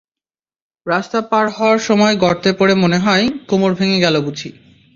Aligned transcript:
রাস্তা 0.87 1.19
পার 1.21 1.45
হওয়ার 1.49 1.79
সময় 1.79 2.15
গর্তে 2.15 2.49
পড়ে 2.53 2.73
মনে 2.75 2.97
হয়, 2.97 3.25
কোমর 3.47 3.71
ভেঙে 3.73 3.99
গেল 3.99 4.15
বুঝি। 4.21 4.49